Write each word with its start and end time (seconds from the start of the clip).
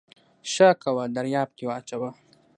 ښه 0.51 0.69
کوه 0.83 1.03
دریاب 1.15 1.49
کې 1.57 1.65
واچوه 1.67 2.09